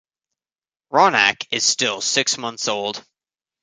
Ronak 0.91 1.45
is 1.51 1.63
still 1.63 2.01
six 2.01 2.35
months 2.35 2.67
old. 2.67 3.05